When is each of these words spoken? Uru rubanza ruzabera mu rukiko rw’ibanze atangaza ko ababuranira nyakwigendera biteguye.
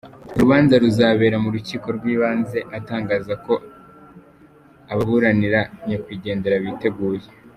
Uru 0.33 0.39
rubanza 0.41 0.73
ruzabera 0.83 1.37
mu 1.43 1.49
rukiko 1.55 1.87
rw’ibanze 1.97 2.59
atangaza 2.77 3.33
ko 3.45 3.53
ababuranira 4.91 5.61
nyakwigendera 5.87 6.57
biteguye. 6.65 7.27